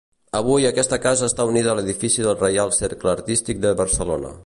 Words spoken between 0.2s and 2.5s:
Avui aquesta casa està unida a l'edifici del